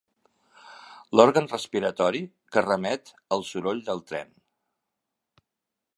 L'òrgan 1.19 1.49
respiratori 1.51 2.23
que 2.55 2.65
remet 2.67 3.13
al 3.37 3.45
soroll 3.53 3.85
del 3.91 4.03
tren. 4.13 4.37